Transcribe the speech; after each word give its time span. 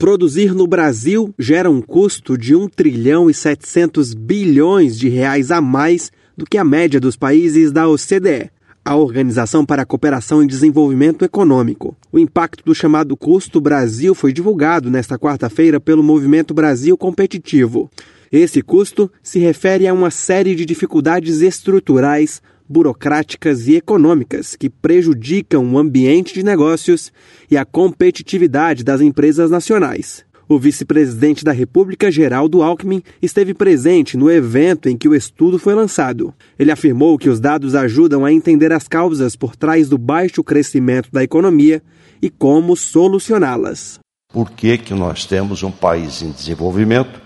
Produzir 0.00 0.54
no 0.54 0.66
Brasil 0.66 1.34
gera 1.38 1.70
um 1.70 1.82
custo 1.82 2.38
de 2.38 2.56
1 2.56 2.68
trilhão 2.68 3.28
e 3.28 3.34
700 3.34 4.14
bilhões 4.14 4.98
de 4.98 5.10
reais 5.10 5.50
a 5.50 5.60
mais 5.60 6.10
do 6.34 6.46
que 6.46 6.56
a 6.56 6.64
média 6.64 6.98
dos 6.98 7.16
países 7.16 7.70
da 7.70 7.86
OCDE, 7.86 8.50
a 8.82 8.96
Organização 8.96 9.62
para 9.62 9.82
a 9.82 9.84
Cooperação 9.84 10.42
e 10.42 10.46
Desenvolvimento 10.46 11.22
Econômico. 11.22 11.94
O 12.10 12.18
impacto 12.18 12.64
do 12.64 12.74
chamado 12.74 13.14
Custo 13.14 13.60
Brasil 13.60 14.14
foi 14.14 14.32
divulgado 14.32 14.90
nesta 14.90 15.18
quarta-feira 15.18 15.78
pelo 15.78 16.02
Movimento 16.02 16.54
Brasil 16.54 16.96
Competitivo. 16.96 17.90
Esse 18.32 18.62
custo 18.62 19.12
se 19.22 19.38
refere 19.38 19.86
a 19.86 19.92
uma 19.92 20.10
série 20.10 20.54
de 20.54 20.64
dificuldades 20.64 21.42
estruturais 21.42 22.40
burocráticas 22.70 23.66
e 23.66 23.74
econômicas 23.74 24.54
que 24.54 24.70
prejudicam 24.70 25.74
o 25.74 25.76
ambiente 25.76 26.32
de 26.32 26.44
negócios 26.44 27.12
e 27.50 27.56
a 27.56 27.64
competitividade 27.64 28.84
das 28.84 29.00
empresas 29.00 29.50
nacionais. 29.50 30.24
O 30.48 30.58
vice-presidente 30.58 31.44
da 31.44 31.52
República, 31.52 32.10
Geraldo 32.10 32.62
Alckmin, 32.62 33.02
esteve 33.22 33.54
presente 33.54 34.16
no 34.16 34.30
evento 34.30 34.88
em 34.88 34.96
que 34.96 35.08
o 35.08 35.14
estudo 35.14 35.58
foi 35.58 35.74
lançado. 35.74 36.34
Ele 36.58 36.72
afirmou 36.72 37.16
que 37.18 37.28
os 37.28 37.38
dados 37.38 37.74
ajudam 37.74 38.24
a 38.24 38.32
entender 38.32 38.72
as 38.72 38.88
causas 38.88 39.36
por 39.36 39.54
trás 39.54 39.88
do 39.88 39.96
baixo 39.96 40.42
crescimento 40.42 41.08
da 41.12 41.22
economia 41.22 41.82
e 42.20 42.28
como 42.28 42.76
solucioná-las. 42.76 44.00
Por 44.32 44.50
que, 44.50 44.78
que 44.78 44.94
nós 44.94 45.24
temos 45.24 45.62
um 45.62 45.70
país 45.70 46.22
em 46.22 46.30
desenvolvimento, 46.30 47.20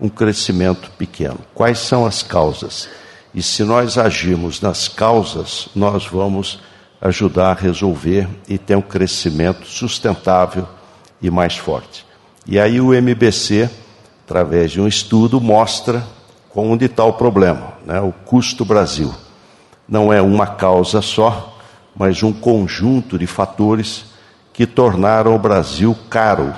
um 0.00 0.08
crescimento 0.08 0.90
pequeno? 0.98 1.38
Quais 1.54 1.78
são 1.78 2.06
as 2.06 2.22
causas? 2.22 2.88
E 3.34 3.42
se 3.42 3.62
nós 3.64 3.98
agirmos 3.98 4.60
nas 4.60 4.88
causas, 4.88 5.68
nós 5.74 6.06
vamos 6.06 6.60
ajudar 7.00 7.50
a 7.50 7.60
resolver 7.60 8.28
e 8.48 8.58
ter 8.58 8.76
um 8.76 8.82
crescimento 8.82 9.66
sustentável 9.66 10.66
e 11.20 11.30
mais 11.30 11.56
forte. 11.56 12.04
E 12.46 12.58
aí 12.58 12.80
o 12.80 12.94
MBC, 12.94 13.70
através 14.24 14.72
de 14.72 14.80
um 14.80 14.88
estudo, 14.88 15.40
mostra 15.40 16.04
onde 16.54 16.86
está 16.86 17.04
o 17.04 17.12
problema, 17.12 17.74
né? 17.84 18.00
o 18.00 18.12
custo 18.12 18.64
Brasil. 18.64 19.14
Não 19.88 20.12
é 20.12 20.20
uma 20.20 20.46
causa 20.46 21.00
só, 21.00 21.56
mas 21.94 22.22
um 22.22 22.32
conjunto 22.32 23.18
de 23.18 23.26
fatores 23.26 24.06
que 24.52 24.66
tornaram 24.66 25.34
o 25.34 25.38
Brasil 25.38 25.96
caro 26.10 26.54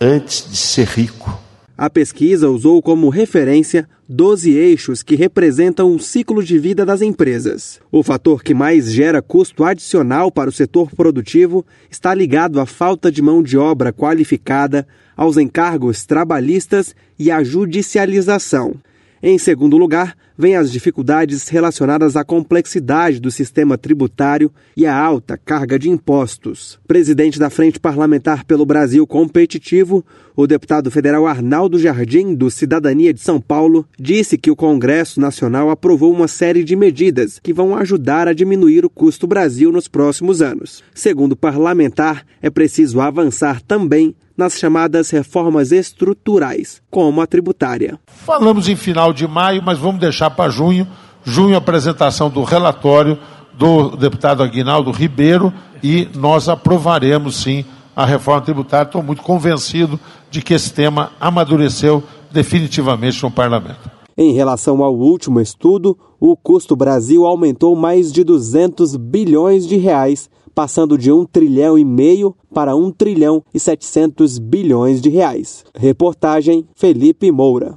antes 0.00 0.48
de 0.48 0.56
ser 0.56 0.86
rico. 0.86 1.37
A 1.80 1.88
pesquisa 1.88 2.50
usou 2.50 2.82
como 2.82 3.08
referência 3.08 3.88
12 4.08 4.50
eixos 4.50 5.00
que 5.00 5.14
representam 5.14 5.94
o 5.94 6.00
ciclo 6.00 6.42
de 6.42 6.58
vida 6.58 6.84
das 6.84 7.00
empresas. 7.00 7.78
O 7.92 8.02
fator 8.02 8.42
que 8.42 8.52
mais 8.52 8.92
gera 8.92 9.22
custo 9.22 9.62
adicional 9.62 10.32
para 10.32 10.50
o 10.50 10.52
setor 10.52 10.90
produtivo 10.90 11.64
está 11.88 12.12
ligado 12.12 12.58
à 12.58 12.66
falta 12.66 13.12
de 13.12 13.22
mão 13.22 13.44
de 13.44 13.56
obra 13.56 13.92
qualificada, 13.92 14.88
aos 15.16 15.36
encargos 15.36 16.04
trabalhistas 16.04 16.96
e 17.16 17.30
à 17.30 17.44
judicialização. 17.44 18.74
Em 19.20 19.36
segundo 19.36 19.76
lugar, 19.76 20.16
vêm 20.36 20.54
as 20.54 20.70
dificuldades 20.70 21.48
relacionadas 21.48 22.14
à 22.14 22.22
complexidade 22.22 23.18
do 23.18 23.32
sistema 23.32 23.76
tributário 23.76 24.52
e 24.76 24.86
à 24.86 24.96
alta 24.96 25.36
carga 25.36 25.76
de 25.76 25.90
impostos. 25.90 26.78
Presidente 26.86 27.36
da 27.36 27.50
Frente 27.50 27.80
Parlamentar 27.80 28.44
pelo 28.44 28.64
Brasil 28.64 29.04
Competitivo, 29.08 30.04
o 30.36 30.46
deputado 30.46 30.88
federal 30.88 31.26
Arnaldo 31.26 31.80
Jardim, 31.80 32.32
do 32.32 32.48
Cidadania 32.48 33.12
de 33.12 33.20
São 33.20 33.40
Paulo, 33.40 33.84
disse 33.98 34.38
que 34.38 34.52
o 34.52 34.56
Congresso 34.56 35.20
Nacional 35.20 35.68
aprovou 35.68 36.12
uma 36.12 36.28
série 36.28 36.62
de 36.62 36.76
medidas 36.76 37.40
que 37.42 37.52
vão 37.52 37.74
ajudar 37.74 38.28
a 38.28 38.32
diminuir 38.32 38.84
o 38.84 38.90
custo 38.90 39.26
Brasil 39.26 39.72
nos 39.72 39.88
próximos 39.88 40.40
anos. 40.40 40.84
Segundo 40.94 41.32
o 41.32 41.36
parlamentar, 41.36 42.24
é 42.40 42.48
preciso 42.48 43.00
avançar 43.00 43.60
também 43.60 44.14
nas 44.38 44.56
chamadas 44.56 45.10
reformas 45.10 45.72
estruturais, 45.72 46.80
como 46.88 47.20
a 47.20 47.26
tributária. 47.26 47.98
Falamos 48.06 48.68
em 48.68 48.76
final 48.76 49.12
de 49.12 49.26
maio, 49.26 49.60
mas 49.64 49.78
vamos 49.78 50.00
deixar 50.00 50.30
para 50.30 50.48
junho. 50.48 50.86
Junho, 51.24 51.56
apresentação 51.56 52.30
do 52.30 52.44
relatório 52.44 53.18
do 53.52 53.96
deputado 53.96 54.40
Aguinaldo 54.40 54.92
Ribeiro 54.92 55.52
e 55.82 56.08
nós 56.14 56.48
aprovaremos 56.48 57.42
sim 57.42 57.64
a 57.96 58.06
reforma 58.06 58.42
tributária. 58.42 58.86
Estou 58.86 59.02
muito 59.02 59.22
convencido 59.22 59.98
de 60.30 60.40
que 60.40 60.54
esse 60.54 60.72
tema 60.72 61.10
amadureceu 61.18 62.00
definitivamente 62.30 63.20
no 63.22 63.32
parlamento. 63.32 63.90
Em 64.16 64.32
relação 64.32 64.82
ao 64.84 64.96
último 64.96 65.40
estudo, 65.40 65.98
o 66.20 66.36
custo 66.36 66.76
Brasil 66.76 67.24
aumentou 67.24 67.74
mais 67.74 68.12
de 68.12 68.22
200 68.22 68.94
bilhões 68.96 69.66
de 69.66 69.76
reais 69.76 70.30
passando 70.58 70.98
de 70.98 71.12
1 71.12 71.24
trilhão 71.26 71.78
e 71.78 71.84
meio 71.84 72.34
para 72.52 72.74
1 72.74 72.90
trilhão 72.90 73.44
e 73.54 73.60
700 73.60 74.40
bilhões 74.40 75.00
de 75.00 75.08
reais. 75.08 75.64
Reportagem 75.72 76.66
Felipe 76.74 77.30
Moura. 77.30 77.76